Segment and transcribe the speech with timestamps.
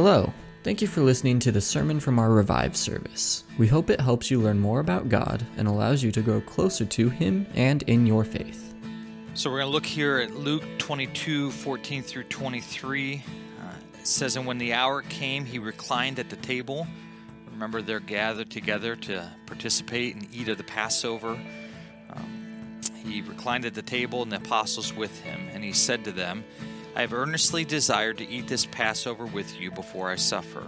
[0.00, 0.32] Hello.
[0.62, 3.42] Thank you for listening to the sermon from our Revive service.
[3.58, 6.84] We hope it helps you learn more about God and allows you to grow closer
[6.84, 8.76] to Him and in your faith.
[9.34, 13.24] So we're going to look here at Luke 22 14 through 23.
[13.60, 16.86] Uh, it says, And when the hour came, he reclined at the table.
[17.50, 21.30] Remember, they're gathered together to participate and eat of the Passover.
[22.14, 25.48] Um, he reclined at the table, and the apostles with him.
[25.52, 26.44] And he said to them,
[26.96, 30.66] I have earnestly desired to eat this Passover with you before I suffer.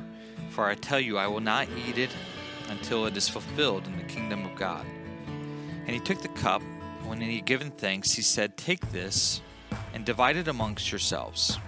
[0.50, 2.10] For I tell you, I will not eat it
[2.68, 4.86] until it is fulfilled in the kingdom of God.
[5.26, 6.62] And he took the cup.
[7.04, 9.40] When he had given thanks, he said, Take this
[9.92, 11.58] and divide it amongst yourselves.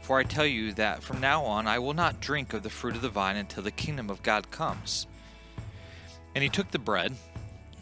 [0.00, 2.96] For I tell you that from now on I will not drink of the fruit
[2.96, 5.06] of the vine until the kingdom of God comes.
[6.34, 7.14] And he took the bread.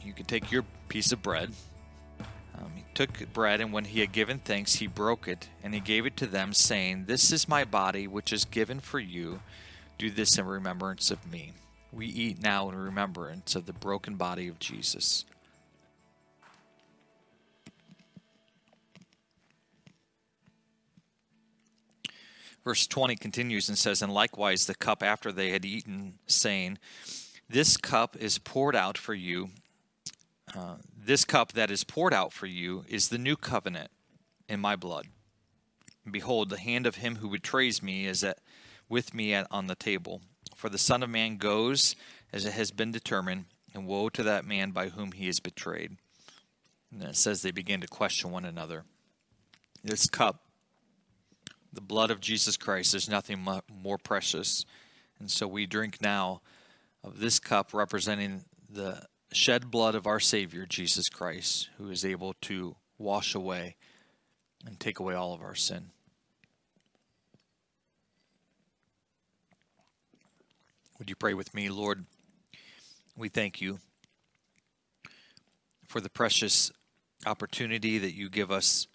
[0.03, 1.53] You could take your piece of bread
[2.65, 5.81] um, he took bread, and when he had given thanks, he broke it, and he
[5.81, 9.41] gave it to them, saying, This is my body, which is given for you.
[9.99, 11.53] Do this in remembrance of me.
[11.93, 15.25] We eat now in remembrance of the broken body of Jesus.
[22.65, 26.79] Verse 20 continues and says, And likewise the cup after they had eaten, saying,
[27.49, 29.51] This cup is poured out for you
[30.57, 30.77] uh,
[31.07, 33.91] this cup that is poured out for you is the new covenant
[34.49, 35.07] in my blood.
[36.11, 38.39] Behold, the hand of him who betrays me is at,
[38.89, 40.21] with me at, on the table.
[40.57, 41.97] For the Son of Man goes
[42.33, 43.45] as it has been determined,
[43.75, 45.97] and woe to that man by whom he is betrayed.
[46.93, 48.85] And it says they began to question one another.
[49.83, 50.45] This cup,
[51.73, 53.45] the blood of Jesus Christ, there's nothing
[53.83, 54.65] more precious.
[55.19, 56.41] And so we drink now
[57.03, 59.03] of this cup representing the
[59.35, 63.77] shed blood of our Savior, Jesus Christ, who is able to wash away
[64.65, 65.91] and take away all of our sin.
[70.99, 72.07] Would you pray with me, Lord?
[73.17, 73.81] We thank you
[75.89, 76.71] for the precious
[77.27, 78.87] opportunity that you give us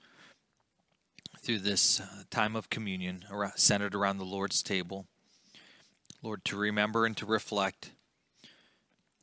[1.41, 3.25] through this uh, time of communion
[3.55, 5.05] centered around the Lord's table.
[6.21, 7.91] Lord, to remember and to reflect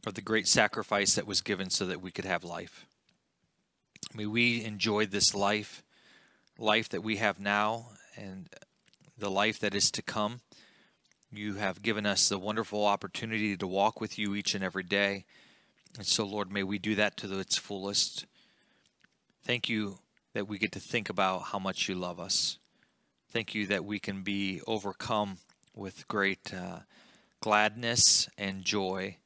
[0.07, 2.87] of the great sacrifice that was given so that we could have life.
[4.15, 5.83] May we enjoy this life,
[6.59, 8.49] life that we have now, and
[9.19, 10.41] the life that is to come.
[11.33, 15.25] You have given us the wonderful opportunity to walk with you each and every day.
[15.97, 18.27] And so, Lord, may we do that to its fullest.
[19.43, 19.99] Thank you
[20.35, 22.59] that we get to think about how much you love us.
[23.31, 25.39] Thank you that we can be overcome
[25.75, 26.81] with great uh,
[27.41, 29.17] gladness and joy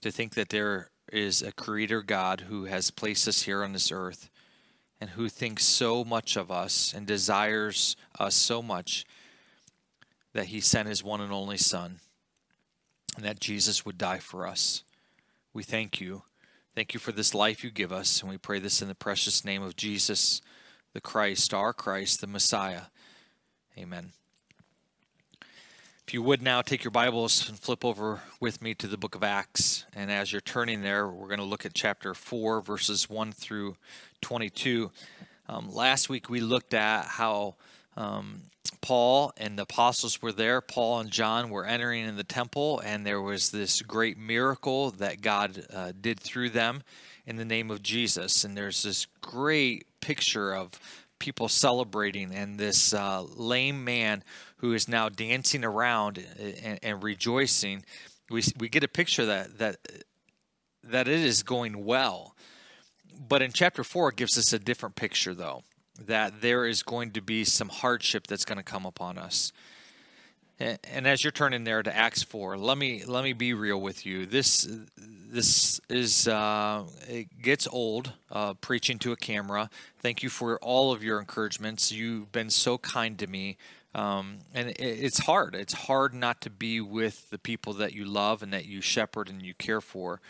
[0.00, 3.90] to think that there is a creator God who has placed us here on this
[3.90, 4.30] earth
[5.00, 9.04] and who thinks so much of us and desires us so much
[10.32, 12.00] that he sent his one and only Son
[13.16, 14.84] and that Jesus would die for us.
[15.52, 16.22] We thank you.
[16.74, 19.44] Thank you for this life you give us, and we pray this in the precious
[19.44, 20.40] name of Jesus,
[20.92, 22.82] the Christ, our Christ, the Messiah.
[23.76, 24.12] Amen.
[26.12, 29.22] You would now take your Bibles and flip over with me to the book of
[29.22, 29.84] Acts.
[29.94, 33.76] And as you're turning there, we're going to look at chapter 4, verses 1 through
[34.20, 34.90] 22.
[35.48, 37.54] Um, last week we looked at how
[37.96, 38.40] um,
[38.80, 40.60] Paul and the apostles were there.
[40.60, 45.20] Paul and John were entering in the temple, and there was this great miracle that
[45.20, 46.82] God uh, did through them
[47.24, 48.42] in the name of Jesus.
[48.42, 50.72] And there's this great picture of
[51.20, 54.24] people celebrating, and this uh, lame man
[54.56, 56.18] who is now dancing around
[56.62, 57.84] and, and rejoicing.
[58.28, 59.76] We, we get a picture that that
[60.82, 62.34] that it is going well.
[63.28, 65.62] But in chapter 4 it gives us a different picture though
[66.06, 69.52] that there is going to be some hardship that's going to come upon us.
[70.60, 74.04] And as you're turning there to Acts four, let me let me be real with
[74.04, 74.26] you.
[74.26, 79.70] This this is uh, it gets old uh, preaching to a camera.
[80.00, 81.90] Thank you for all of your encouragements.
[81.90, 83.56] You've been so kind to me,
[83.94, 85.54] um, and it, it's hard.
[85.54, 89.30] It's hard not to be with the people that you love and that you shepherd
[89.30, 90.20] and you care for.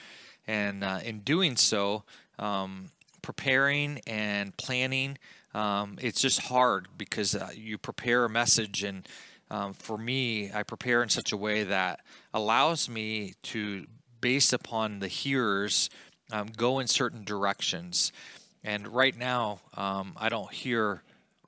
[0.46, 2.04] And uh, in doing so,
[2.38, 2.90] um,
[3.20, 5.18] preparing and planning,
[5.54, 9.08] um, it's just hard because uh, you prepare a message and
[9.50, 12.00] um, for me, I prepare in such a way that
[12.32, 13.86] allows me to,
[14.20, 15.90] based upon the hearers,
[16.32, 18.12] um, go in certain directions.
[18.62, 21.02] And right now, um, I don't hear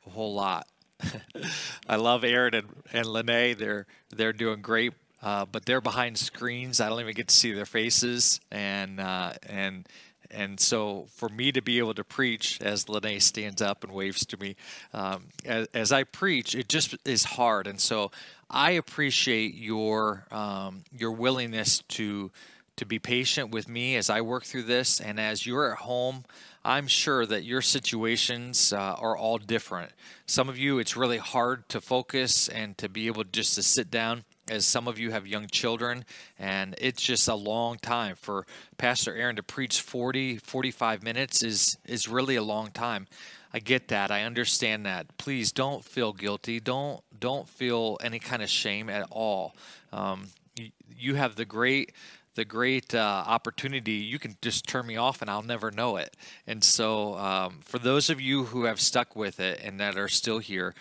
[0.06, 0.66] a whole lot.
[1.88, 3.56] I love Aaron and, and Lene.
[3.56, 6.80] They're they're doing great, uh, but they're behind screens.
[6.80, 9.86] I don't even get to see their faces, and uh, and
[10.32, 14.24] and so for me to be able to preach as Lene stands up and waves
[14.26, 14.56] to me
[14.92, 17.66] um, as, as, I preach, it just is hard.
[17.66, 18.10] And so
[18.50, 22.30] I appreciate your um, your willingness to
[22.76, 26.24] to be patient with me as I work through this, and as you're at home.
[26.64, 29.90] I'm sure that your situations uh, are all different.
[30.26, 33.90] Some of you, it's really hard to focus and to be able just to sit
[33.90, 34.22] down
[34.52, 36.04] as some of you have young children
[36.38, 38.46] and it's just a long time for
[38.76, 43.06] pastor aaron to preach 40 45 minutes is is really a long time.
[43.54, 44.10] I get that.
[44.10, 45.18] I understand that.
[45.18, 46.60] Please don't feel guilty.
[46.60, 49.54] Don't don't feel any kind of shame at all.
[49.92, 51.92] Um, you, you have the great
[52.34, 53.92] the great uh, opportunity.
[53.92, 56.14] You can just turn me off and i'll never know it.
[56.46, 60.08] And so um, for those of you who have stuck with it and that are
[60.08, 60.74] still here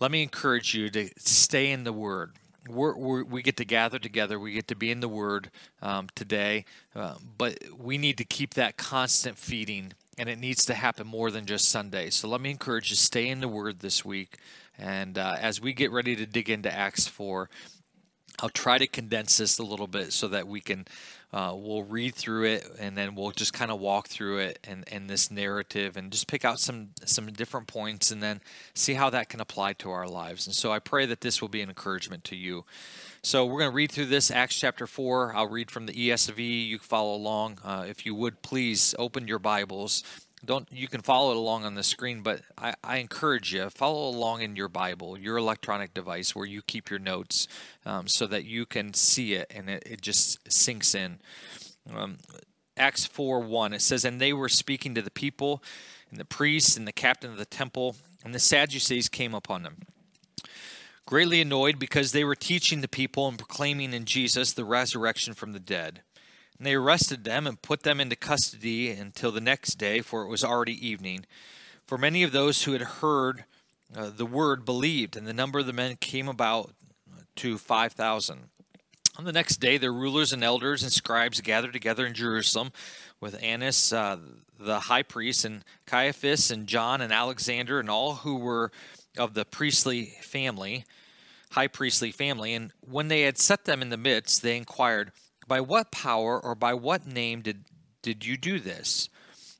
[0.00, 2.32] let me encourage you to stay in the word
[2.70, 4.38] we're, we're, we get to gather together.
[4.38, 5.50] We get to be in the Word
[5.82, 6.64] um, today,
[6.94, 11.30] uh, but we need to keep that constant feeding, and it needs to happen more
[11.30, 12.10] than just Sunday.
[12.10, 14.38] So let me encourage you to stay in the Word this week,
[14.78, 17.50] and uh, as we get ready to dig into Acts four,
[18.42, 20.86] I'll try to condense this a little bit so that we can
[21.32, 24.84] uh, we'll read through it and then we'll just kind of walk through it and,
[24.90, 28.40] and this narrative and just pick out some some different points and then
[28.74, 30.46] see how that can apply to our lives.
[30.46, 32.64] And so I pray that this will be an encouragement to you.
[33.22, 35.34] So we're going to read through this Acts chapter four.
[35.34, 36.66] I'll read from the ESV.
[36.66, 37.58] You follow along.
[37.62, 40.02] Uh, if you would please open your Bibles
[40.44, 44.08] don't you can follow it along on the screen but I, I, encourage you follow
[44.08, 47.46] along in your bible your electronic device where you keep your notes
[47.84, 51.18] um, so that you can see it and it, it just sinks in.
[51.94, 52.18] Um,
[52.76, 55.62] acts 4 1 it says and they were speaking to the people
[56.10, 59.78] and the priests and the captain of the temple and the sadducees came upon them
[61.06, 65.52] greatly annoyed because they were teaching the people and proclaiming in jesus the resurrection from
[65.52, 66.02] the dead
[66.60, 70.28] and they arrested them and put them into custody until the next day, for it
[70.28, 71.24] was already evening.
[71.86, 73.46] For many of those who had heard
[73.96, 76.74] uh, the word believed, and the number of the men came about
[77.36, 78.50] to 5,000.
[79.16, 82.72] On the next day, the rulers and elders and scribes gathered together in Jerusalem
[83.20, 84.18] with Annas, uh,
[84.58, 88.70] the high priest, and Caiaphas, and John, and Alexander, and all who were
[89.16, 90.84] of the priestly family,
[91.52, 92.52] high priestly family.
[92.52, 95.10] And when they had set them in the midst, they inquired,
[95.50, 97.64] by what power or by what name did,
[98.02, 99.08] did you do this?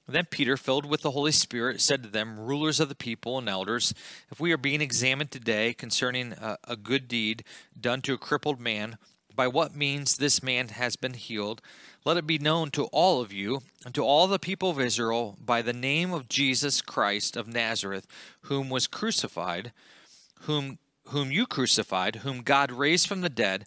[0.07, 3.49] Then Peter, filled with the Holy Spirit, said to them, Rulers of the people and
[3.49, 3.93] elders,
[4.31, 7.43] if we are being examined today concerning a, a good deed
[7.79, 8.99] done to a crippled man,
[9.35, 11.61] by what means this man has been healed,
[12.05, 15.37] let it be known to all of you and to all the people of Israel
[15.45, 18.07] by the name of Jesus Christ of Nazareth,
[18.43, 19.73] whom was crucified,
[20.43, 20.79] whom
[21.11, 23.67] whom you crucified, whom God raised from the dead,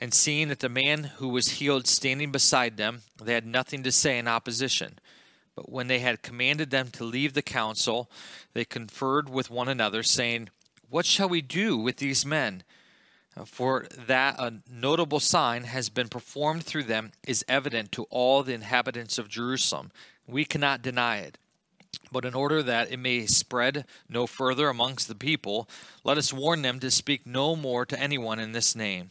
[0.00, 3.92] And seeing that the man who was healed standing beside them, they had nothing to
[3.92, 4.98] say in opposition.
[5.54, 8.10] But when they had commanded them to leave the council,
[8.54, 10.50] they conferred with one another, saying,
[10.90, 12.64] What shall we do with these men?
[13.46, 18.54] For that a notable sign has been performed through them is evident to all the
[18.54, 19.90] inhabitants of Jerusalem.
[20.26, 21.38] We cannot deny it.
[22.12, 25.68] But in order that it may spread no further amongst the people,
[26.04, 29.10] let us warn them to speak no more to anyone in this name.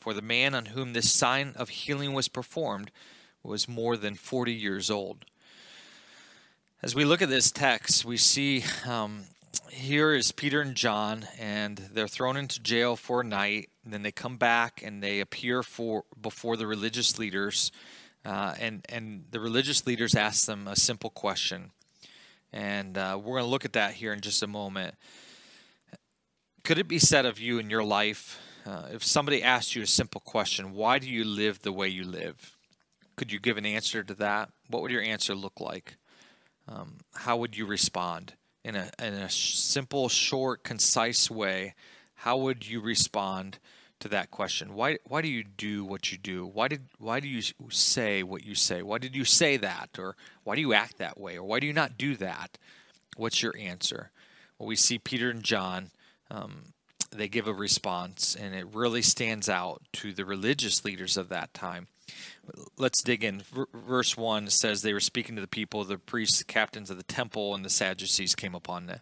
[0.00, 2.90] For the man on whom this sign of healing was performed
[3.42, 5.24] was more than 40 years old.
[6.82, 9.24] As we look at this text, we see um,
[9.70, 13.70] here is Peter and John, and they're thrown into jail for a night.
[13.84, 17.72] Then they come back and they appear for before the religious leaders,
[18.24, 21.72] uh, and and the religious leaders ask them a simple question,
[22.52, 24.94] and uh, we're going to look at that here in just a moment.
[26.62, 29.86] Could it be said of you in your life uh, if somebody asked you a
[29.86, 32.56] simple question, why do you live the way you live?
[33.16, 34.50] Could you give an answer to that?
[34.68, 35.96] What would your answer look like?
[36.68, 38.34] Um, how would you respond?
[38.68, 41.74] in a, in a simple, short, concise way,
[42.16, 43.58] how would you respond
[44.00, 44.74] to that question?
[44.74, 46.46] Why, why do you do what you do?
[46.46, 48.82] Why, did, why do you say what you say?
[48.82, 49.98] Why did you say that?
[49.98, 51.38] Or why do you act that way?
[51.38, 52.58] Or why do you not do that?
[53.16, 54.10] What's your answer?
[54.58, 55.90] Well, we see Peter and John
[56.30, 56.74] um,
[57.10, 61.54] they give a response, and it really stands out to the religious leaders of that
[61.54, 61.88] time.
[62.78, 63.42] Let's dig in.
[63.74, 67.02] verse 1 says, They were speaking to the people, the priests, the captains of the
[67.02, 69.00] temple, and the Sadducees came upon them.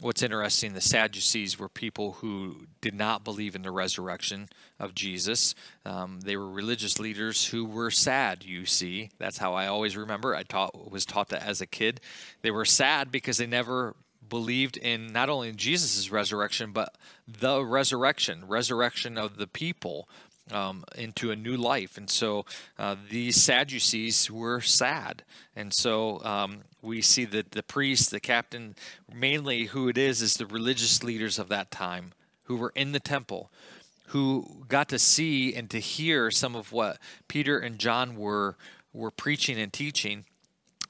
[0.00, 5.56] What's interesting, the Sadducees were people who did not believe in the resurrection of Jesus.
[5.84, 9.10] Um, they were religious leaders who were sad, you see.
[9.18, 10.36] That's how I always remember.
[10.36, 12.00] I taught, was taught that as a kid.
[12.42, 13.96] They were sad because they never
[14.28, 16.94] believed in not only Jesus' resurrection, but
[17.26, 20.08] the resurrection, resurrection of the people
[20.50, 21.96] um, into a new life.
[21.96, 22.44] And so
[22.78, 25.22] uh, these Sadducees were sad.
[25.54, 28.74] And so um, we see that the priest, the captain,
[29.12, 32.12] mainly who it is, is the religious leaders of that time
[32.44, 33.50] who were in the temple,
[34.06, 38.56] who got to see and to hear some of what Peter and John were
[38.94, 40.24] were preaching and teaching.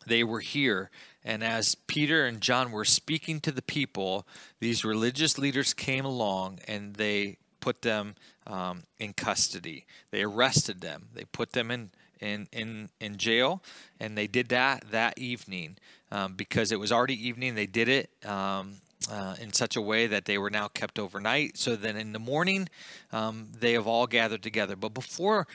[0.07, 0.89] They were here
[1.25, 4.27] and as Peter and John were speaking to the people,
[4.61, 8.15] these religious leaders came along and they put them
[8.47, 9.85] um, in custody.
[10.11, 11.09] They arrested them.
[11.15, 13.63] They put them in in in in jail,
[14.01, 15.77] and they did that that evening
[16.11, 17.55] um, because it was already evening.
[17.55, 18.11] They did it.
[18.25, 18.77] Um,
[19.11, 21.57] uh, in such a way that they were now kept overnight.
[21.57, 22.69] So then in the morning,
[23.13, 24.77] um, they have all gathered together.
[24.77, 25.47] But before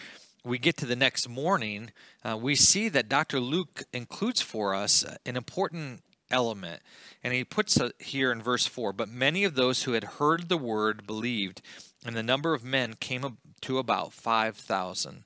[0.46, 1.92] we get to the next morning,
[2.24, 3.40] uh, we see that Dr.
[3.40, 6.82] Luke includes for us an important element.
[7.24, 10.50] And he puts it here in verse 4 But many of those who had heard
[10.50, 11.62] the word believed,
[12.06, 15.24] and the number of men came to about 5,000.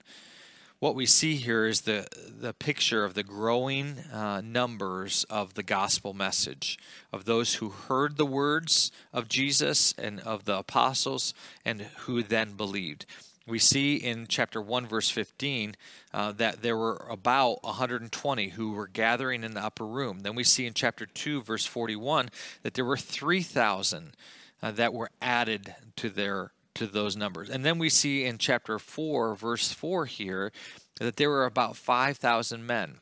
[0.80, 2.08] What we see here is the,
[2.40, 6.78] the picture of the growing uh, numbers of the gospel message,
[7.12, 11.34] of those who heard the words of Jesus and of the apostles,
[11.66, 13.08] and who then believed
[13.48, 15.76] we see in chapter 1 verse 15
[16.14, 20.20] uh, that there were about 120 who were gathering in the upper room.
[20.20, 22.30] Then we see in chapter 2 verse 41
[22.64, 24.16] that there were 3000
[24.62, 27.50] uh, that were added to their to those numbers.
[27.50, 30.52] And then we see in chapter 4 verse 4 here
[31.00, 33.00] that there were about 5000 men.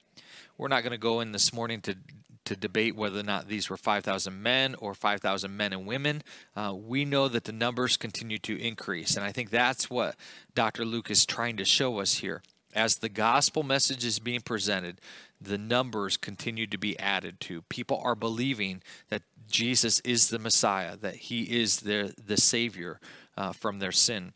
[0.57, 1.97] We're not going to go in this morning to
[2.45, 6.23] to debate whether or not these were 5,000 men or 5,000 men and women.
[6.55, 9.15] Uh, we know that the numbers continue to increase.
[9.15, 10.15] And I think that's what
[10.53, 10.85] Dr.
[10.85, 12.41] Luke is trying to show us here.
[12.73, 14.99] As the gospel message is being presented,
[15.39, 17.61] the numbers continue to be added to.
[17.63, 22.99] People are believing that Jesus is the Messiah, that he is the, the Savior
[23.37, 24.33] uh, from their sin.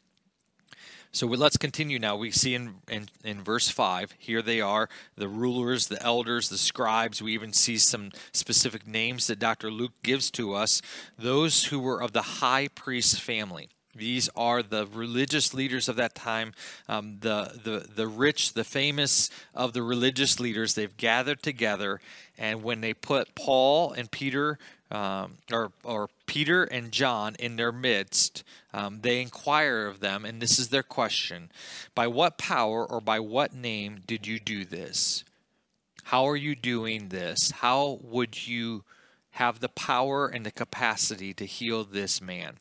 [1.12, 2.16] So let's continue now.
[2.16, 6.58] We see in, in, in, verse 5, here they are the rulers, the elders, the
[6.58, 7.20] scribes.
[7.20, 9.72] We even see some specific names that Dr.
[9.72, 10.84] Luke gives to us
[11.18, 13.70] those who were of the high priest family.
[13.96, 16.54] These are the religious leaders of that time,
[16.88, 20.76] um, the, the, the rich, the famous of the religious leaders.
[20.76, 22.00] They've gathered together,
[22.38, 24.60] and when they put Paul and Peter
[24.92, 28.44] um, or, or Peter and John in their midst,
[28.74, 31.52] um, they inquire of them, and this is their question
[31.94, 35.24] By what power or by what name did you do this?
[36.06, 37.52] How are you doing this?
[37.52, 38.84] How would you
[39.32, 42.56] have the power and the capacity to heal this man?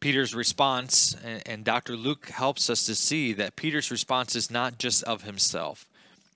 [0.00, 1.96] Peter's response, and Dr.
[1.96, 5.86] Luke helps us to see that Peter's response is not just of himself.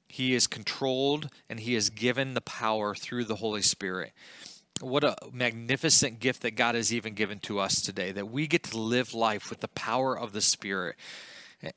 [0.09, 4.13] He is controlled and he is given the power through the Holy Spirit
[4.81, 8.63] what a magnificent gift that God has even given to us today that we get
[8.65, 10.97] to live life with the power of the Spirit.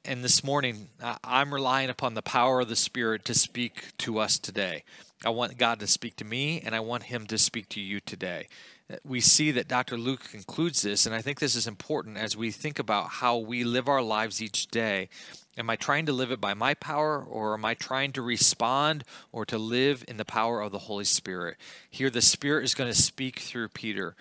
[0.05, 0.89] And this morning,
[1.23, 4.83] I'm relying upon the power of the Spirit to speak to us today.
[5.25, 7.99] I want God to speak to me, and I want Him to speak to you
[7.99, 8.47] today.
[9.03, 9.97] We see that Dr.
[9.97, 13.63] Luke concludes this, and I think this is important as we think about how we
[13.63, 15.09] live our lives each day
[15.57, 19.03] Am I trying to live it by my power, or am I trying to respond
[19.31, 21.57] or to live in the power of the Holy Spirit?
[21.89, 24.15] Here, the Spirit is going to speak through Peter.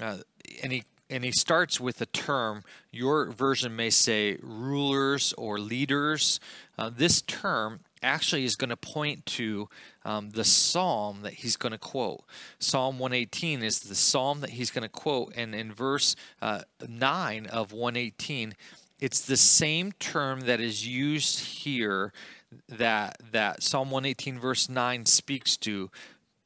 [0.00, 0.18] Uh,
[0.62, 2.64] and he and he starts with a term.
[2.90, 6.40] Your version may say rulers or leaders.
[6.78, 9.68] Uh, this term actually is going to point to
[10.06, 12.24] um, the psalm that he's going to quote.
[12.58, 17.46] Psalm 118 is the psalm that he's going to quote, and in verse uh, 9
[17.46, 18.54] of 118,
[19.02, 22.12] it's the same term that is used here
[22.68, 25.90] that that Psalm 118 verse 9 speaks to.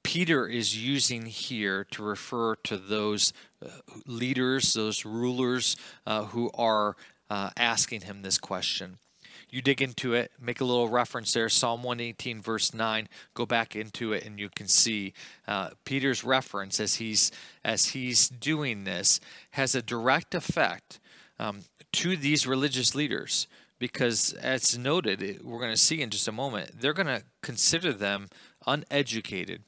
[0.03, 3.69] Peter is using here to refer to those uh,
[4.07, 6.97] leaders, those rulers uh, who are
[7.29, 8.99] uh, asking him this question.
[9.51, 13.07] you dig into it, make a little reference there, Psalm 118, verse 9.
[13.35, 15.13] Go back into it, and you can see
[15.47, 17.31] uh, Peter's reference as he's
[17.63, 19.21] as he's doing this
[19.51, 21.01] has a direct effect
[21.39, 21.63] um,
[21.97, 23.47] to these religious leaders
[23.79, 27.93] because, as noted, we're going to see in just a moment, they're going to consider
[27.93, 28.29] them
[28.67, 29.63] uneducated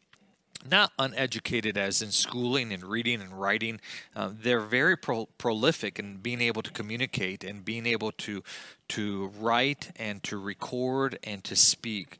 [0.68, 3.80] not uneducated as in schooling and reading and writing.
[4.14, 8.42] Uh, they're very pro- prolific in being able to communicate and being able to
[8.88, 12.18] to write and to record and to speak.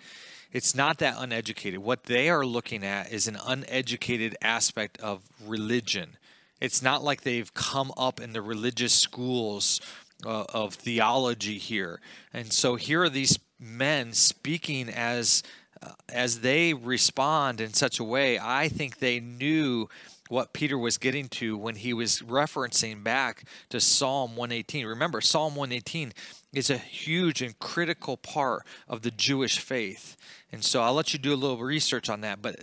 [0.52, 1.80] It's not that uneducated.
[1.80, 6.16] What they are looking at is an uneducated aspect of religion.
[6.60, 9.80] It's not like they've come up in the religious schools
[10.24, 12.00] uh, of theology here.
[12.32, 15.42] And so here are these men speaking as
[15.80, 19.88] uh, as they respond in such a way, I think they knew
[20.28, 24.86] what Peter was getting to when he was referencing back to Psalm 118.
[24.86, 26.12] Remember, Psalm 118
[26.52, 30.16] is a huge and critical part of the Jewish faith.
[30.52, 32.42] And so I'll let you do a little research on that.
[32.42, 32.60] But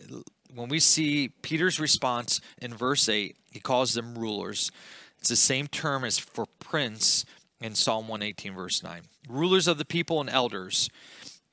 [0.55, 4.71] when we see Peter's response in verse 8, he calls them rulers.
[5.19, 7.25] It's the same term as for prince
[7.62, 9.01] in Psalm 118, verse 9.
[9.29, 10.89] Rulers of the people and elders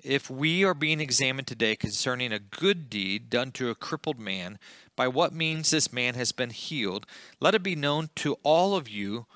[0.02, 4.58] if we are being examined today concerning a good deed done to a crippled man,
[4.96, 7.06] by what means this man has been healed,
[7.40, 9.26] let it be known to all of you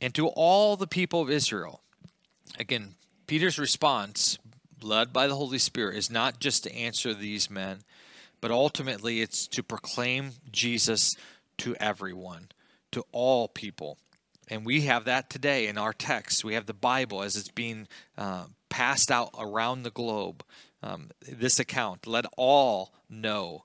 [0.00, 1.80] and to all the people of Israel.
[2.58, 4.38] Again, Peter's response,
[4.82, 7.78] led by the Holy Spirit, is not just to answer these men,
[8.40, 11.14] but ultimately it's to proclaim Jesus
[11.58, 12.48] to everyone,
[12.92, 13.98] to all people.
[14.48, 16.44] And we have that today in our text.
[16.44, 17.86] We have the Bible as it's being
[18.18, 20.42] uh, passed out around the globe.
[20.82, 23.64] Um, this account, let all know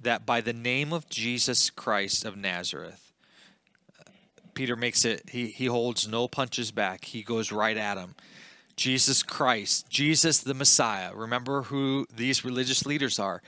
[0.00, 3.12] that by the name of Jesus Christ of Nazareth,
[4.54, 7.04] Peter makes it, he, he holds no punches back.
[7.04, 8.14] He goes right at him.
[8.76, 11.14] Jesus Christ, Jesus the Messiah.
[11.14, 13.42] Remember who these religious leaders are.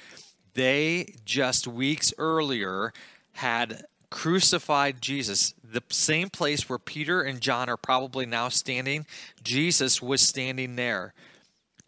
[0.54, 2.92] They just weeks earlier
[3.32, 9.07] had crucified Jesus, the same place where Peter and John are probably now standing,
[9.42, 11.12] Jesus was standing there.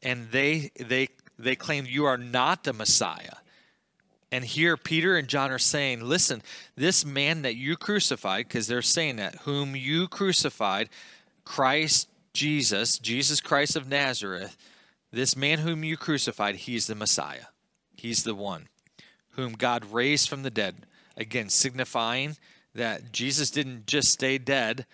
[0.02, 3.36] And they they they claimed you are not the Messiah.
[4.30, 6.42] And here Peter and John are saying, listen,
[6.76, 10.90] this man that you crucified, because they're saying that, whom you crucified,
[11.44, 14.56] Christ Jesus, Jesus Christ of Nazareth,
[15.12, 17.46] this man whom you crucified, he's the Messiah.
[17.96, 18.68] He's the one
[19.32, 22.36] whom God raised from the dead again, signifying
[22.74, 24.86] that Jesus didn't just stay dead.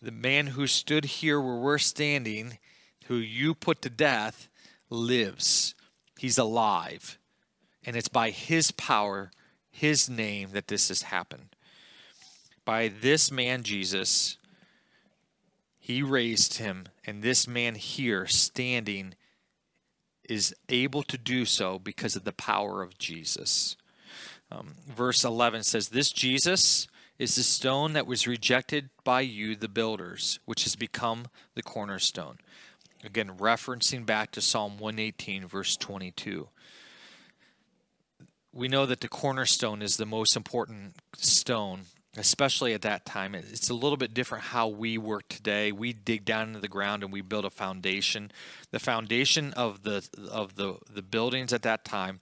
[0.00, 2.58] The man who stood here where we're standing,
[3.06, 4.48] who you put to death,
[4.90, 5.74] lives.
[6.18, 7.18] He's alive.
[7.84, 9.30] And it's by his power,
[9.70, 11.56] his name, that this has happened.
[12.64, 14.38] By this man, Jesus,
[15.84, 19.12] he raised him, and this man here standing
[20.26, 23.76] is able to do so because of the power of Jesus.
[24.50, 29.68] Um, verse 11 says, This Jesus is the stone that was rejected by you, the
[29.68, 32.38] builders, which has become the cornerstone.
[33.04, 36.48] Again, referencing back to Psalm 118, verse 22.
[38.54, 41.82] We know that the cornerstone is the most important stone,
[42.16, 43.34] especially at that time.
[43.34, 45.72] It's a little bit different how we work today.
[45.72, 48.30] We dig down into the ground and we build a foundation.
[48.70, 52.20] The foundation of the of the, the buildings at that time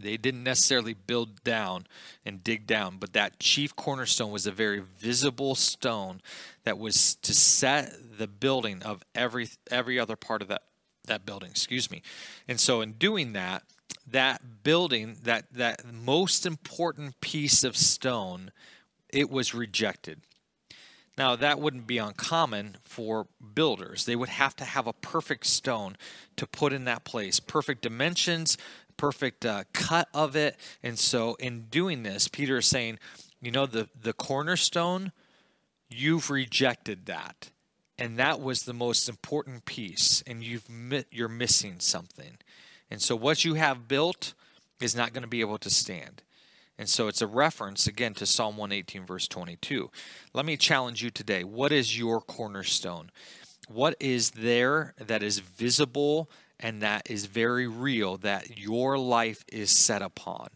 [0.00, 1.86] they didn't necessarily build down
[2.24, 6.20] and dig down, but that chief cornerstone was a very visible stone
[6.64, 10.62] that was to set the building of every every other part of that
[11.06, 11.50] that building.
[11.50, 12.02] Excuse me.
[12.46, 13.64] And so, in doing that,
[14.06, 18.52] that building, that that most important piece of stone,
[19.10, 20.20] it was rejected.
[21.16, 24.04] Now, that wouldn't be uncommon for builders.
[24.04, 25.96] They would have to have a perfect stone
[26.36, 28.56] to put in that place, perfect dimensions,
[28.96, 30.56] perfect uh, cut of it.
[30.82, 33.00] And so, in doing this, Peter is saying,
[33.40, 35.10] you know, the, the cornerstone,
[35.88, 37.50] you've rejected that.
[37.98, 40.68] And that was the most important piece, and you've
[41.10, 42.38] you're missing something.
[42.92, 44.34] And so, what you have built
[44.80, 46.22] is not going to be able to stand.
[46.78, 49.90] And so it's a reference again to Psalm 118, verse 22.
[50.32, 51.42] Let me challenge you today.
[51.42, 53.10] What is your cornerstone?
[53.68, 59.70] What is there that is visible and that is very real that your life is
[59.70, 60.48] set upon.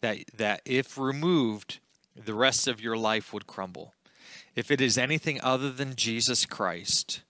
[0.00, 1.80] That, that if removed,
[2.14, 3.94] the rest of your life would crumble.
[4.54, 7.22] If it is anything other than Jesus Christ,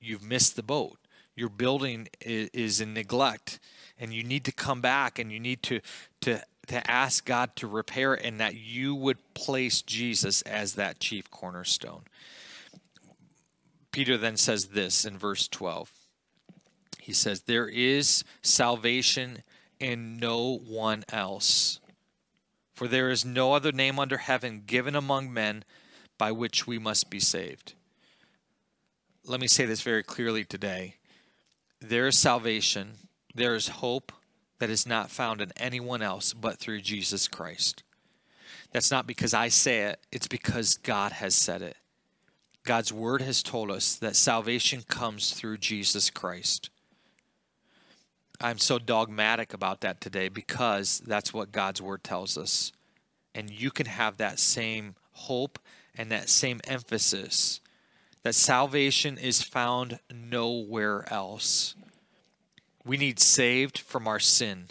[0.00, 0.98] you've missed the boat.
[1.36, 3.58] Your building is in neglect,
[3.98, 5.80] and you need to come back and you need to,
[6.20, 11.30] to, to ask God to repair and that you would place Jesus as that chief
[11.30, 12.02] cornerstone.
[13.92, 15.92] Peter then says this in verse 12.
[16.98, 19.42] He says, There is salvation
[19.78, 21.80] in no one else.
[22.72, 25.64] For there is no other name under heaven given among men
[26.18, 27.74] by which we must be saved.
[29.24, 30.96] Let me say this very clearly today.
[31.80, 32.94] There is salvation,
[33.34, 34.12] there is hope
[34.58, 37.82] that is not found in anyone else but through Jesus Christ.
[38.72, 41.76] That's not because I say it, it's because God has said it.
[42.64, 46.70] God's word has told us that salvation comes through Jesus Christ.
[48.40, 52.72] I'm so dogmatic about that today because that's what God's word tells us.
[53.34, 55.58] And you can have that same hope
[55.94, 57.60] and that same emphasis
[58.24, 61.76] that salvation is found nowhere else.
[62.84, 64.68] We need saved from our sin.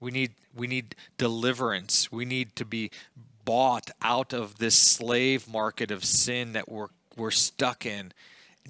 [0.00, 2.12] We need we need deliverance.
[2.12, 2.90] We need to be
[3.44, 8.12] bought out of this slave market of sin that we're we're stuck in.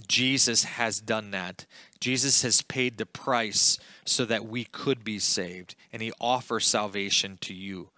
[0.09, 1.66] Jesus has done that.
[2.01, 7.38] Jesus has paid the price so that we could be saved, and He offers salvation
[7.42, 7.90] to you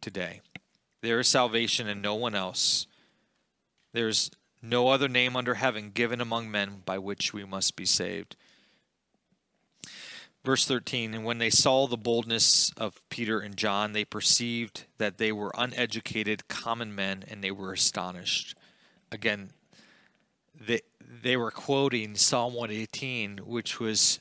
[0.00, 0.42] today.
[1.00, 2.86] There is salvation in no one else.
[3.92, 4.30] There's
[4.62, 8.36] no other name under heaven given among men by which we must be saved.
[10.44, 15.18] Verse 13 And when they saw the boldness of Peter and John, they perceived that
[15.18, 18.56] they were uneducated, common men, and they were astonished.
[19.10, 19.50] Again,
[20.58, 24.20] they, they were quoting Psalm 118, which was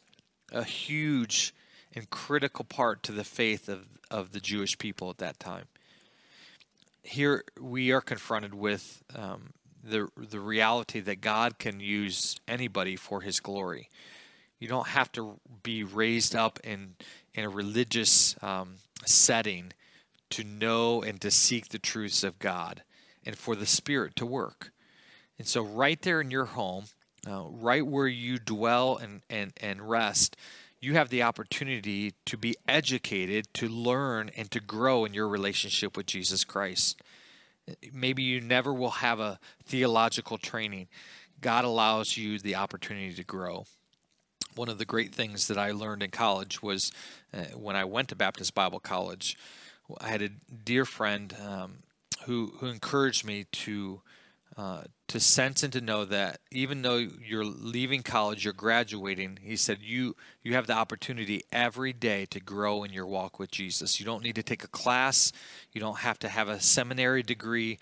[0.51, 1.53] a huge
[1.93, 5.65] and critical part to the faith of, of the Jewish people at that time.
[7.03, 9.53] Here we are confronted with um,
[9.83, 13.89] the, the reality that God can use anybody for his glory.
[14.61, 16.93] You don't have to be raised up in,
[17.33, 19.73] in a religious um, setting
[20.29, 22.83] to know and to seek the truths of God
[23.25, 24.71] and for the Spirit to work.
[25.39, 26.85] And so, right there in your home,
[27.27, 30.37] uh, right where you dwell and, and, and rest,
[30.79, 35.97] you have the opportunity to be educated, to learn, and to grow in your relationship
[35.97, 37.01] with Jesus Christ.
[37.91, 40.87] Maybe you never will have a theological training.
[41.41, 43.65] God allows you the opportunity to grow.
[44.55, 46.91] One of the great things that I learned in college was
[47.33, 49.37] uh, when I went to Baptist Bible College,
[49.99, 50.29] I had a
[50.63, 51.77] dear friend um,
[52.25, 54.01] who, who encouraged me to
[54.57, 59.55] uh, to sense and to know that even though you're leaving college, you're graduating, he
[59.55, 63.97] said you you have the opportunity every day to grow in your walk with Jesus.
[63.99, 65.31] You don't need to take a class,
[65.71, 67.79] you don't have to have a seminary degree.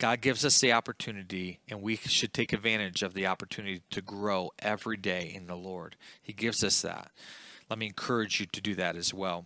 [0.00, 4.50] God gives us the opportunity, and we should take advantage of the opportunity to grow
[4.58, 5.94] every day in the Lord.
[6.22, 7.10] He gives us that.
[7.68, 9.44] Let me encourage you to do that as well.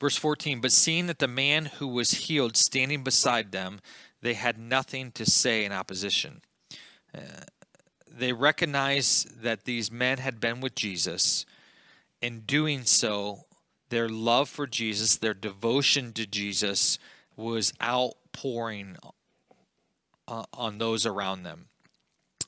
[0.00, 3.80] Verse 14 But seeing that the man who was healed standing beside them,
[4.22, 6.40] they had nothing to say in opposition.
[7.14, 7.44] Uh,
[8.10, 11.44] they recognized that these men had been with Jesus.
[12.22, 13.44] In doing so,
[13.90, 16.98] their love for Jesus, their devotion to Jesus,
[17.36, 17.74] was
[18.30, 18.96] outpouring
[20.28, 21.66] uh, on those around them.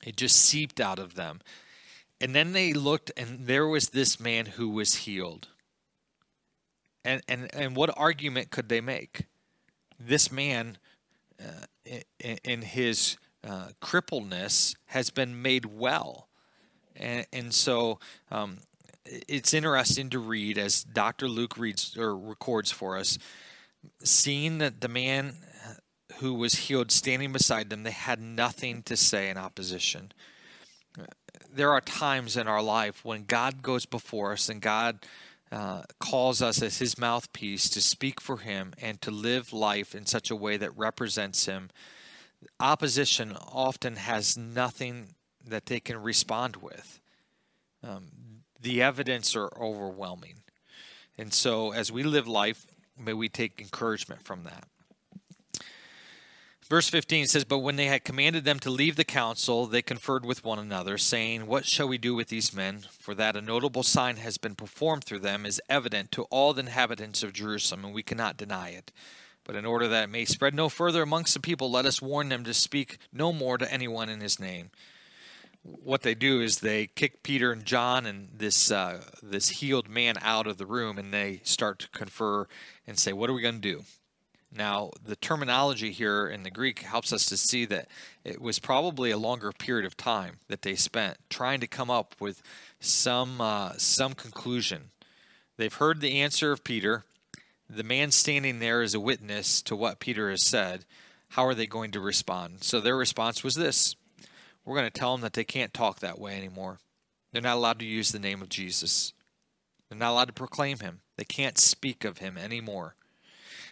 [0.04, 1.40] It just seeped out of them.
[2.20, 5.48] And then they looked, and there was this man who was healed.
[7.04, 9.26] And, and, and what argument could they make?
[9.98, 10.78] This man
[11.40, 11.96] uh,
[12.44, 16.28] in his uh, crippledness has been made well.
[16.94, 17.98] And, and so
[18.30, 18.58] um,
[19.04, 21.28] it's interesting to read as Dr.
[21.28, 23.18] Luke reads or records for us,
[24.04, 25.34] seeing that the man
[26.22, 30.12] who was healed standing beside them, they had nothing to say in opposition.
[31.52, 35.04] There are times in our life when God goes before us and God
[35.50, 40.06] uh, calls us as his mouthpiece to speak for him and to live life in
[40.06, 41.70] such a way that represents him.
[42.60, 47.00] Opposition often has nothing that they can respond with.
[47.82, 50.36] Um, the evidence are overwhelming.
[51.18, 52.64] And so, as we live life,
[52.96, 54.68] may we take encouragement from that.
[56.72, 60.24] Verse 15 says, But when they had commanded them to leave the council, they conferred
[60.24, 62.86] with one another, saying, What shall we do with these men?
[62.98, 66.60] For that a notable sign has been performed through them is evident to all the
[66.60, 68.90] inhabitants of Jerusalem, and we cannot deny it.
[69.44, 72.30] But in order that it may spread no further amongst the people, let us warn
[72.30, 74.70] them to speak no more to anyone in his name.
[75.62, 80.14] What they do is they kick Peter and John and this uh, this healed man
[80.22, 82.46] out of the room, and they start to confer
[82.86, 83.84] and say, "What are we going to do?"
[84.54, 87.88] Now, the terminology here in the Greek helps us to see that
[88.22, 92.14] it was probably a longer period of time that they spent trying to come up
[92.20, 92.42] with
[92.78, 94.90] some uh, some conclusion.
[95.56, 97.04] They've heard the answer of Peter.
[97.68, 100.84] The man standing there is a witness to what Peter has said.
[101.30, 102.62] How are they going to respond?
[102.62, 103.96] So their response was this:
[104.64, 106.78] we're going to tell them that they can't talk that way anymore.
[107.32, 109.14] They're not allowed to use the name of Jesus.
[109.88, 111.00] They're not allowed to proclaim him.
[111.16, 112.96] They can't speak of him anymore.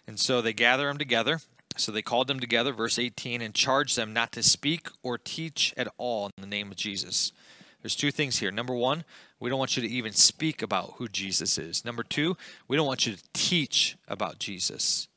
[0.06, 1.40] And so they gather them together.
[1.76, 5.72] So they called them together, verse 18, and charged them not to speak or teach
[5.76, 7.32] at all in the name of Jesus.
[7.82, 8.50] There's two things here.
[8.50, 9.04] Number one,
[9.38, 11.84] we don't want you to even speak about who Jesus is.
[11.84, 12.36] Number two,
[12.68, 15.08] we don't want you to teach about Jesus.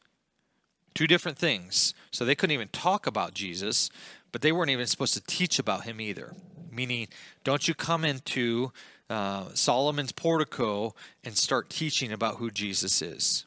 [0.93, 1.93] Two different things.
[2.11, 3.89] So they couldn't even talk about Jesus,
[4.31, 6.33] but they weren't even supposed to teach about him either.
[6.71, 7.07] Meaning,
[7.43, 8.71] don't you come into
[9.09, 13.45] uh, Solomon's portico and start teaching about who Jesus is.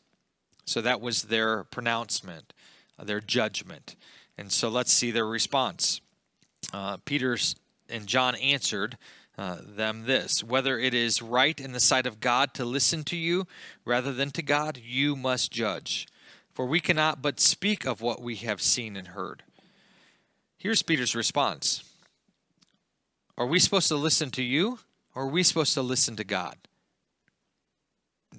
[0.67, 2.53] So that was their pronouncement,
[2.99, 3.97] uh, their judgment.
[4.37, 6.01] And so let's see their response.
[6.73, 7.57] Uh, Peter's
[7.89, 8.99] and John answered
[9.39, 13.17] uh, them this Whether it is right in the sight of God to listen to
[13.17, 13.47] you
[13.85, 16.07] rather than to God, you must judge.
[16.53, 19.43] For we cannot but speak of what we have seen and heard.
[20.57, 21.85] Here's Peter's response
[23.37, 24.79] Are we supposed to listen to you,
[25.15, 26.57] or are we supposed to listen to God?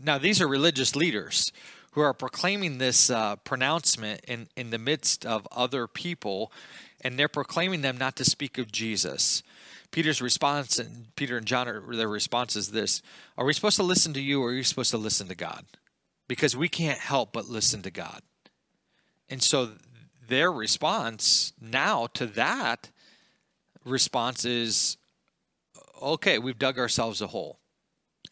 [0.03, 1.51] Now, these are religious leaders
[1.91, 6.51] who are proclaiming this uh, pronouncement in, in the midst of other people
[7.01, 9.43] and they're proclaiming them not to speak of Jesus.
[9.91, 13.01] Peter's response, and Peter and John, are, their response is this
[13.37, 15.65] Are we supposed to listen to you or are you supposed to listen to God?
[16.27, 18.21] Because we can't help but listen to God.
[19.29, 19.71] And so
[20.27, 22.89] their response now to that
[23.85, 24.97] response is
[26.01, 27.59] okay, we've dug ourselves a hole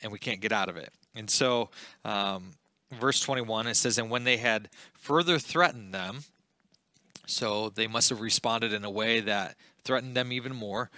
[0.02, 0.94] and we can't get out of it.
[1.16, 1.70] And so,
[2.04, 2.52] um,
[2.92, 6.24] verse 21, it says, And when they had further threatened them,
[7.28, 10.90] so they must have responded in a way that threatened them even more.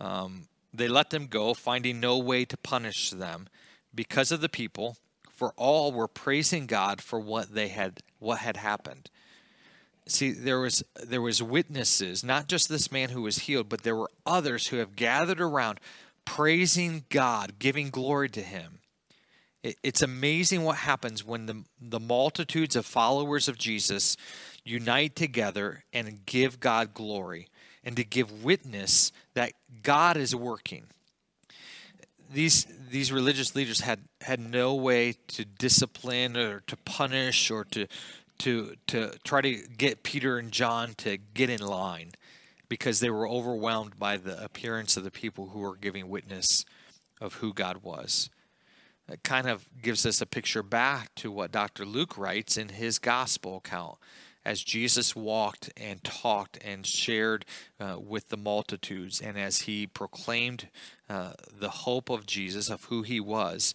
[0.00, 3.48] Um, they let them go, finding no way to punish them
[3.94, 4.96] because of the people,
[5.30, 9.10] for all were praising God for what they had what had happened.
[10.06, 13.96] See, there was there was witnesses, not just this man who was healed, but there
[13.96, 15.80] were others who have gathered around
[16.24, 18.78] praising God, giving glory to him.
[19.82, 24.16] It's amazing what happens when the, the multitudes of followers of Jesus
[24.64, 27.48] unite together and give God glory
[27.84, 29.52] and to give witness that
[29.82, 30.84] God is working.
[32.32, 37.86] These these religious leaders had had no way to discipline or to punish or to
[38.38, 42.10] to to try to get Peter and John to get in line
[42.68, 46.64] because they were overwhelmed by the appearance of the people who were giving witness
[47.20, 48.28] of who God was.
[49.08, 51.84] It kind of gives us a picture back to what Dr.
[51.84, 53.98] Luke writes in his gospel account
[54.46, 57.44] as Jesus walked and talked and shared
[57.80, 60.68] uh, with the multitudes, and as he proclaimed
[61.10, 63.74] uh, the hope of Jesus, of who he was,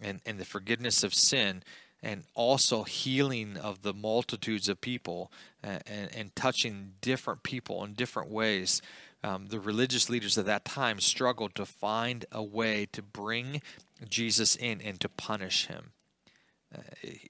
[0.00, 1.62] and, and the forgiveness of sin,
[2.02, 5.32] and also healing of the multitudes of people
[5.64, 8.82] uh, and, and touching different people in different ways.
[9.24, 13.62] Um, the religious leaders of that time struggled to find a way to bring
[14.08, 15.92] Jesus in and to punish him.
[16.74, 16.82] Uh,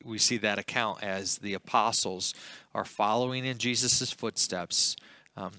[0.05, 2.35] we see that account as the apostles
[2.75, 4.97] are following in Jesus' footsteps.
[5.37, 5.53] Um,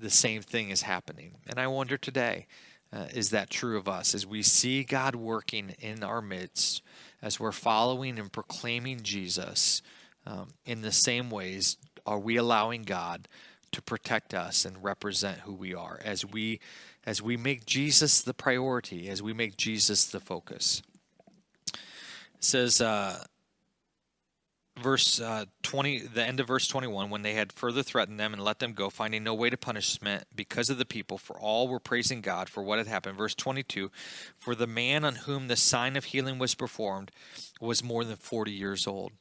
[0.00, 1.36] the same thing is happening.
[1.46, 2.46] And I wonder today,
[2.92, 4.14] uh, is that true of us?
[4.14, 6.82] As we see God working in our midst,
[7.22, 9.80] as we're following and proclaiming Jesus
[10.26, 13.28] um, in the same ways, are we allowing God
[13.72, 16.60] to protect us and represent who we are as we
[17.04, 20.82] as we make Jesus the priority, as we make Jesus the focus?
[21.74, 23.24] It says uh,
[24.78, 28.42] verse uh, 20 the end of verse 21 when they had further threatened them and
[28.42, 31.78] let them go finding no way to punishment because of the people for all were
[31.78, 33.90] praising god for what had happened verse 22
[34.38, 37.10] for the man on whom the sign of healing was performed
[37.60, 39.12] was more than 40 years old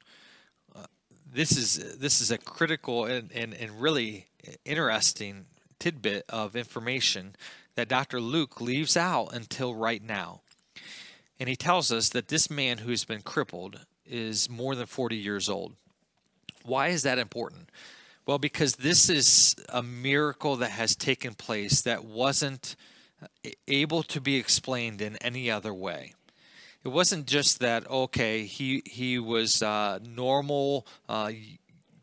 [0.74, 0.86] uh,
[1.30, 4.28] this is this is a critical and, and, and really
[4.64, 5.46] interesting
[5.80, 7.36] tidbit of information
[7.76, 10.42] that dr luke leaves out until right now
[11.42, 15.50] and he tells us that this man who's been crippled is more than 40 years
[15.50, 15.74] old.
[16.64, 17.72] Why is that important?
[18.28, 22.76] Well, because this is a miracle that has taken place that wasn't
[23.68, 26.14] able to be explained in any other way.
[26.84, 31.32] It wasn't just that okay, he he was a normal uh,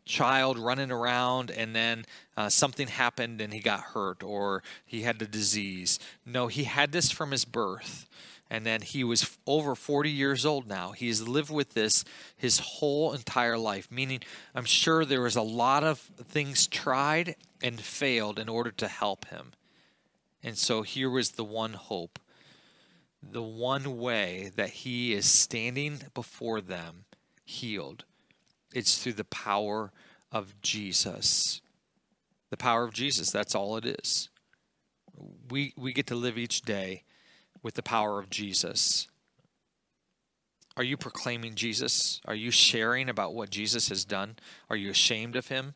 [0.09, 2.03] child running around, and then
[2.35, 5.99] uh, something happened and he got hurt, or he had a disease.
[6.25, 8.07] No, he had this from his birth
[8.49, 10.91] and then he was over 40 years old now.
[10.91, 12.03] He's lived with this
[12.35, 14.21] his whole entire life, meaning
[14.55, 19.25] I'm sure there was a lot of things tried and failed in order to help
[19.25, 19.53] him.
[20.41, 22.17] And so here was the one hope,
[23.21, 27.05] the one way that he is standing before them
[27.45, 28.05] healed.
[28.73, 29.91] It's through the power
[30.31, 31.61] of Jesus.
[32.49, 34.29] The power of Jesus, that's all it is.
[35.49, 37.03] we we get to live each day
[37.61, 39.07] with the power of Jesus.
[40.77, 42.21] Are you proclaiming Jesus?
[42.25, 44.37] Are you sharing about what Jesus has done?
[44.69, 45.73] Are you ashamed of him?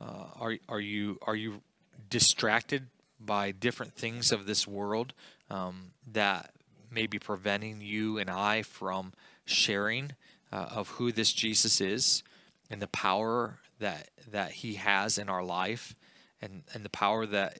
[0.00, 1.60] Uh, are are you are you
[2.08, 2.86] distracted
[3.20, 5.12] by different things of this world
[5.50, 6.50] um, that
[6.90, 9.12] may be preventing you and I from
[9.44, 10.12] sharing
[10.54, 12.22] uh, of who this Jesus is
[12.70, 15.96] and the power that that he has in our life
[16.40, 17.58] and, and the power that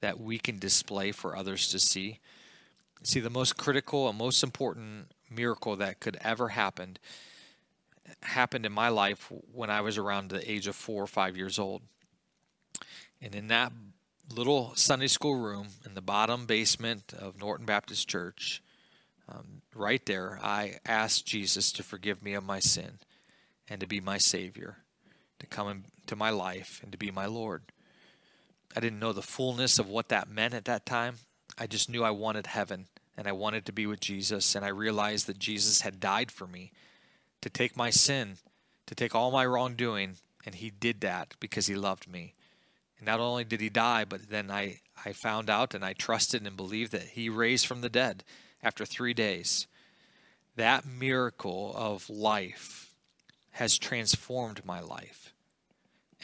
[0.00, 2.20] that we can display for others to see.
[3.02, 6.98] See, the most critical and most important miracle that could ever happen
[8.22, 11.58] happened in my life when I was around the age of four or five years
[11.58, 11.82] old.
[13.20, 13.72] And in that
[14.32, 18.62] little Sunday school room in the bottom basement of Norton Baptist Church,
[19.28, 22.98] um, right there, I asked Jesus to forgive me of my sin
[23.68, 24.78] and to be my Savior,
[25.40, 27.62] to come into my life and to be my Lord.
[28.76, 31.16] I didn't know the fullness of what that meant at that time.
[31.58, 32.86] I just knew I wanted heaven
[33.16, 34.54] and I wanted to be with Jesus.
[34.54, 36.72] And I realized that Jesus had died for me
[37.40, 38.36] to take my sin,
[38.86, 40.16] to take all my wrongdoing.
[40.44, 42.34] And he did that because he loved me.
[42.98, 46.46] And not only did he die, but then I, I found out and I trusted
[46.46, 48.22] and believed that he raised from the dead
[48.62, 49.66] after three days.
[50.56, 52.94] That miracle of life
[53.52, 55.32] has transformed my life.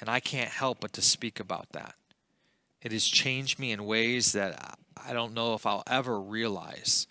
[0.00, 1.94] And I can't help but to speak about that.
[2.82, 7.06] It has changed me in ways that I don't know if I'll ever realize.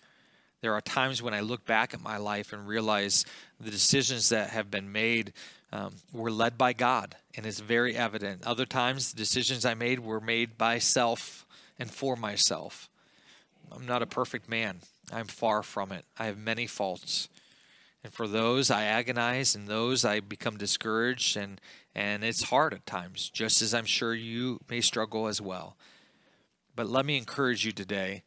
[0.60, 3.24] There are times when I look back at my life and realize
[3.58, 5.32] the decisions that have been made
[5.72, 8.46] um, were led by God, and it's very evident.
[8.46, 11.46] Other times, the decisions I made were made by self
[11.78, 12.90] and for myself.
[13.72, 14.80] I'm not a perfect man.
[15.12, 16.04] I'm far from it.
[16.18, 17.28] I have many faults.
[18.02, 21.60] And for those I agonize and those I become discouraged and
[21.94, 25.76] and it's hard at times, just as I'm sure you may struggle as well.
[26.74, 28.22] But let me encourage you today.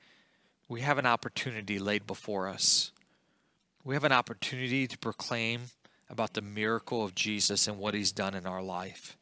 [0.70, 2.92] We have an opportunity laid before us.
[3.84, 5.62] We have an opportunity to proclaim
[6.10, 9.18] about the miracle of Jesus and what he's done in our life.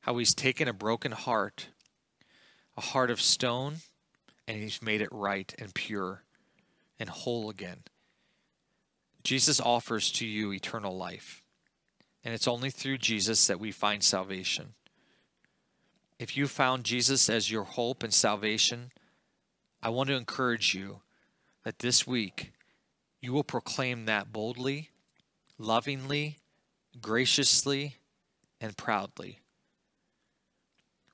[0.00, 1.68] How he's taken a broken heart,
[2.76, 3.76] a heart of stone,
[4.48, 6.24] and he's made it right and pure
[6.98, 7.78] and whole again.
[9.24, 11.42] Jesus offers to you eternal life.
[12.24, 14.74] And it's only through Jesus that we find salvation.
[16.18, 18.92] If you found Jesus as your hope and salvation,
[19.82, 21.00] I want to encourage you
[21.64, 22.52] that this week
[23.20, 24.90] you will proclaim that boldly,
[25.58, 26.38] lovingly,
[27.00, 27.96] graciously,
[28.60, 29.40] and proudly.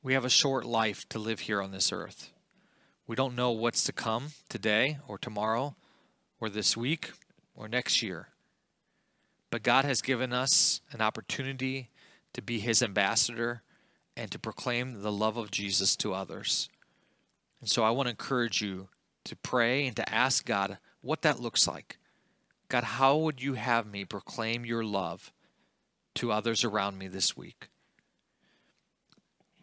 [0.03, 2.31] We have a short life to live here on this earth.
[3.09, 5.75] We don't know what's to come today or tomorrow
[6.41, 7.13] or this week
[7.57, 8.29] or next year.
[9.51, 11.89] But God has given us an opportunity
[12.35, 13.63] to be His ambassador
[14.15, 16.69] and to proclaim the love of Jesus to others.
[17.63, 18.89] And so I want to encourage you
[19.25, 21.97] to pray and to ask God what that looks like.
[22.69, 25.33] God, how would you have me proclaim your love
[26.17, 27.69] to others around me this week?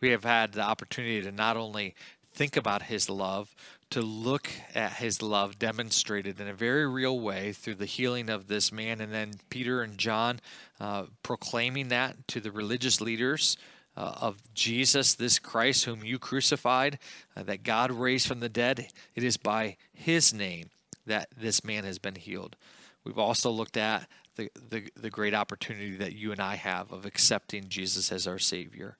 [0.01, 1.95] We have had the opportunity to not only
[2.35, 3.55] think about his love,
[3.91, 8.47] to look at his love demonstrated in a very real way through the healing of
[8.47, 10.39] this man, and then Peter and John
[10.79, 13.57] uh, proclaiming that to the religious leaders.
[13.97, 16.99] Uh, of Jesus, this Christ whom you crucified,
[17.33, 20.65] uh, that God raised from the dead, it is by his name
[21.05, 22.57] that this man has been healed.
[23.05, 27.05] We've also looked at the, the, the great opportunity that you and I have of
[27.05, 28.97] accepting Jesus as our Savior.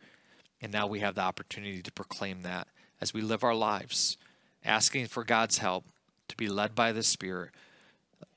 [0.62, 2.69] And now we have the opportunity to proclaim that
[3.01, 4.17] as we live our lives
[4.65, 5.86] asking for God's help
[6.27, 7.51] to be led by the Spirit,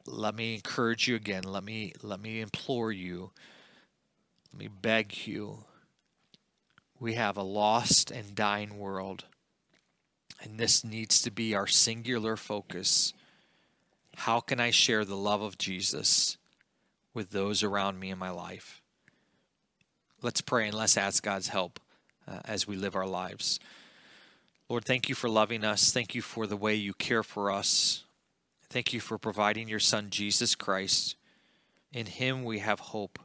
[0.07, 1.45] let me encourage you again.
[1.45, 3.31] Let me let me implore you.
[4.53, 5.65] Let me beg you.
[7.01, 9.25] We have a lost and dying world.
[10.43, 13.13] And this needs to be our singular focus.
[14.17, 16.39] How can I share the love of Jesus
[17.13, 18.83] with those around me in my life?
[20.23, 21.79] Let's pray and let's ask God's help
[22.27, 23.61] uh, as we live our lives.
[24.69, 25.93] Lord, thank you for loving us.
[25.93, 28.05] Thank you for the way you care for us.
[28.69, 31.17] Thank you for providing your Son, Jesus Christ.
[31.91, 33.19] In him we have hope.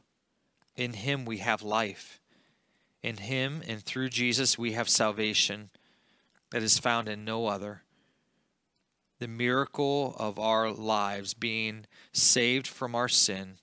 [0.74, 2.18] In him we have life.
[3.02, 5.68] In him and through Jesus we have salvation
[6.50, 7.82] that is found in no other.
[9.18, 13.58] The miracle of our lives being saved from our sin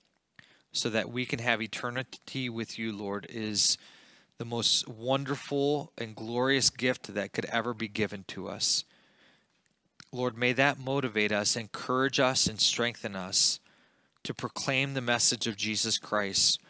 [0.70, 3.76] so that we can have eternity with you, Lord, is
[4.38, 8.84] the most wonderful and glorious gift that could ever be given to us.
[10.10, 13.60] Lord, may that motivate us, encourage us, and strengthen us
[14.24, 16.60] to proclaim the message of Jesus Christ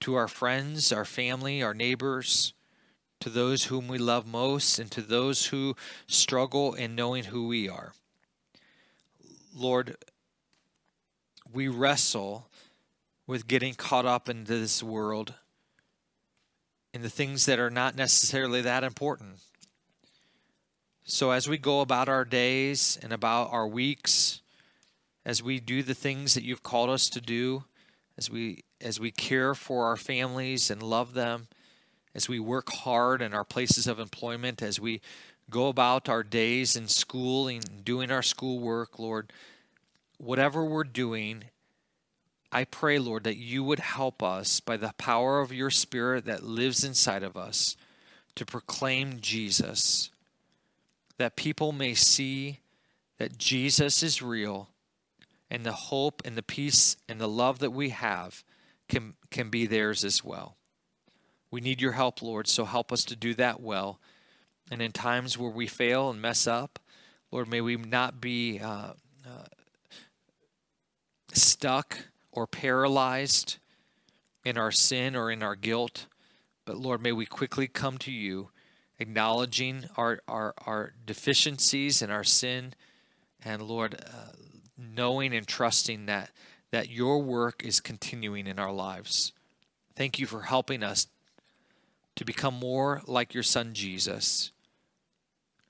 [0.00, 2.52] to our friends, our family, our neighbors,
[3.20, 5.74] to those whom we love most and to those who
[6.06, 7.92] struggle in knowing who we are.
[9.54, 9.96] Lord,
[11.52, 12.48] we wrestle
[13.26, 15.34] with getting caught up into this world
[16.92, 19.40] in the things that are not necessarily that important.
[21.04, 24.42] So, as we go about our days and about our weeks,
[25.24, 27.64] as we do the things that you've called us to do,
[28.16, 31.48] as we as we care for our families and love them,
[32.14, 35.00] as we work hard in our places of employment, as we
[35.50, 39.32] go about our days in school and doing our schoolwork, Lord,
[40.18, 41.44] whatever we're doing,
[42.50, 46.42] I pray, Lord, that you would help us by the power of your Spirit that
[46.42, 47.76] lives inside of us
[48.36, 50.10] to proclaim Jesus,
[51.18, 52.60] that people may see
[53.18, 54.70] that Jesus is real
[55.50, 58.44] and the hope and the peace and the love that we have
[58.88, 60.56] can, can be theirs as well.
[61.50, 63.98] We need your help, Lord, so help us to do that well.
[64.70, 66.78] And in times where we fail and mess up,
[67.30, 68.92] Lord, may we not be uh,
[69.26, 69.44] uh,
[71.32, 71.98] stuck
[72.38, 73.58] or paralyzed
[74.44, 76.06] in our sin or in our guilt.
[76.64, 78.50] But Lord, may we quickly come to you,
[79.00, 82.74] acknowledging our, our, our deficiencies and our sin.
[83.44, 84.36] And Lord, uh,
[84.78, 86.30] knowing and trusting that,
[86.70, 89.32] that your work is continuing in our lives.
[89.96, 91.08] Thank you for helping us
[92.14, 94.52] to become more like your son Jesus.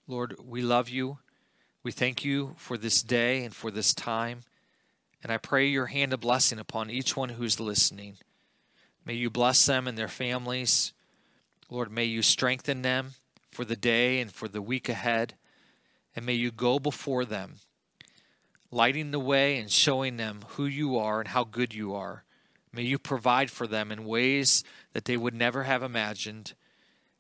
[0.07, 1.17] Lord, we love you.
[1.83, 4.43] We thank you for this day and for this time.
[5.23, 8.19] And I pray your hand of blessing upon each one who's listening.
[9.05, 10.93] May you bless them and their families.
[11.71, 13.13] Lord, may you strengthen them
[13.51, 15.35] for the day and for the week ahead.
[16.15, 17.55] And may you go before them,
[18.71, 22.25] lighting the way and showing them who you are and how good you are.
[22.73, 24.63] May you provide for them in ways
[24.93, 26.55] that they would never have imagined.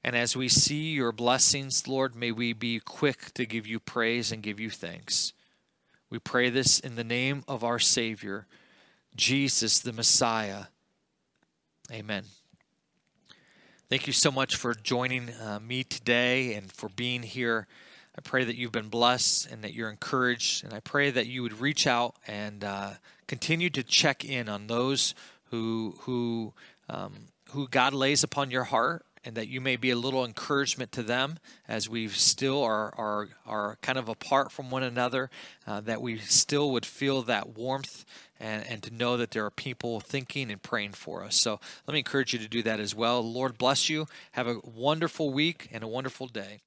[0.05, 4.30] And as we see your blessings, Lord, may we be quick to give you praise
[4.30, 5.32] and give you thanks.
[6.11, 8.47] We pray this in the name of our Savior,
[9.15, 10.65] Jesus the Messiah.
[11.93, 12.25] Amen.
[13.91, 17.67] Thank you so much for joining uh, me today and for being here.
[18.17, 20.65] I pray that you've been blessed and that you're encouraged.
[20.65, 22.93] And I pray that you would reach out and uh,
[23.27, 25.15] continue to check in on those
[25.51, 26.55] who who
[26.89, 27.13] um,
[27.51, 31.03] who God lays upon your heart, and that you may be a little encouragement to
[31.03, 35.31] them as we still are are are kind of apart from one another.
[35.66, 38.05] Uh, that we still would feel that warmth
[38.41, 41.37] and, and to know that there are people thinking and praying for us.
[41.37, 43.23] So let me encourage you to do that as well.
[43.23, 44.07] Lord bless you.
[44.33, 46.61] Have a wonderful week and a wonderful day.